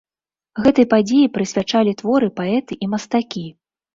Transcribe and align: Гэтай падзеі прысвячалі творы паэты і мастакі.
Гэтай 0.67 0.85
падзеі 0.93 1.27
прысвячалі 1.35 1.93
творы 2.01 2.29
паэты 2.39 2.79
і 2.87 2.91
мастакі. 2.95 3.45